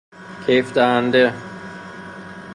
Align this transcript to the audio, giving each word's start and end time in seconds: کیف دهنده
کیف 0.45 0.73
دهنده 0.73 1.33